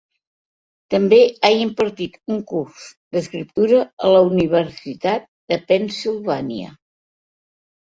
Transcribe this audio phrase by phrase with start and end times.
[0.93, 6.79] També ha impartit un curs d'escriptura a la Universitat de Pennsylvania.